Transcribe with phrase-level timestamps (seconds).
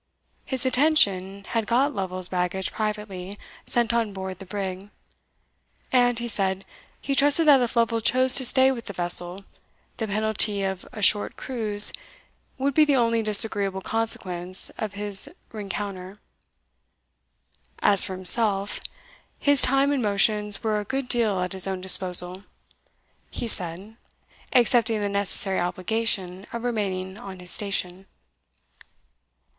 [0.45, 4.89] His attention had got Lovel's baggage privately sent on board the brig;
[5.91, 6.65] "and," he said,
[6.99, 9.45] "he trusted that, if Lovel chose to stay with the vessel,
[9.97, 11.93] the penalty of a short cruise
[12.57, 16.17] would be the only disagreeable consequence of his rencontre.
[17.77, 18.79] As for himself,
[19.37, 22.43] his time and motions were a good deal at his own disposal,
[23.29, 23.97] he said,
[24.51, 28.07] excepting the necessary obligation of remaining on his station."